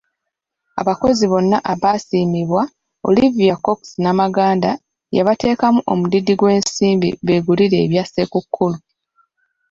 Abakozi 0.81 1.23
bonna 1.31 1.57
abaasiimibwa, 1.73 2.61
Olivia 3.09 3.55
Cox 3.65 3.79
Namaganda 4.03 4.71
yabateekamu 5.17 5.79
omudidi 5.91 6.33
gw’ensimbi 6.39 7.09
beegulire 7.25 7.77
ebya 7.85 8.03
Ssekukkulu. 8.05 8.77